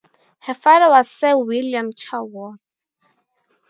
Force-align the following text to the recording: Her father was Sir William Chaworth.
Her 0.39 0.55
father 0.55 0.89
was 0.89 1.11
Sir 1.11 1.37
William 1.37 1.93
Chaworth. 1.93 2.57